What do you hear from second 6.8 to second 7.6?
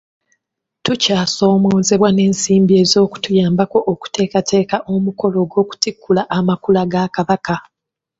ga Kabaka.